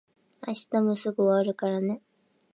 [0.47, 2.01] 明日もすぐ終わるからね。